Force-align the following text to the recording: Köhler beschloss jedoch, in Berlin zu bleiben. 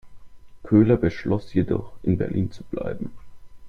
Köhler 0.63 0.97
beschloss 0.97 1.53
jedoch, 1.53 1.93
in 2.01 2.17
Berlin 2.17 2.51
zu 2.51 2.63
bleiben. 2.63 3.11